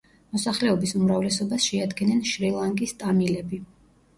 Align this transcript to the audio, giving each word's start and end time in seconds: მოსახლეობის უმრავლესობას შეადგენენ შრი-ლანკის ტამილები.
მოსახლეობის 0.35 0.93
უმრავლესობას 0.99 1.67
შეადგენენ 1.73 2.25
შრი-ლანკის 2.33 2.99
ტამილები. 3.05 3.63